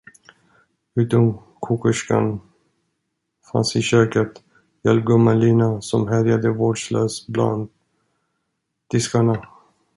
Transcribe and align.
Utom 0.95 1.39
kokerskan 1.61 2.41
fanns 3.51 3.75
i 3.75 3.81
köket 3.81 4.43
hjälpgumman 4.83 5.39
Lina, 5.39 5.81
som 5.81 6.07
härjade 6.07 6.49
vårdslöst 6.49 7.27
bland 7.27 7.69
diskarna. 8.91 9.47